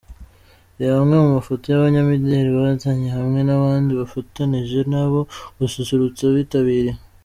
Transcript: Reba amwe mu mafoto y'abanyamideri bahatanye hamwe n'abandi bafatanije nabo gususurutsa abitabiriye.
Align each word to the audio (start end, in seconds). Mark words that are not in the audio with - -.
Reba 0.77 0.97
amwe 1.03 1.17
mu 1.23 1.29
mafoto 1.37 1.63
y'abanyamideri 1.67 2.49
bahatanye 2.57 3.07
hamwe 3.17 3.39
n'abandi 3.43 3.91
bafatanije 3.99 4.79
nabo 4.91 5.19
gususurutsa 5.57 6.21
abitabiriye. 6.25 6.93